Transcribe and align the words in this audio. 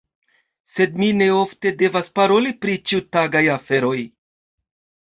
Sed 0.75 0.95
mi 1.01 1.09
ne 1.17 1.27
ofte 1.41 1.75
devas 1.83 2.11
paroli 2.17 2.57
pri 2.65 2.79
ĉiutagaj 2.89 3.47
aferoj. 3.61 3.97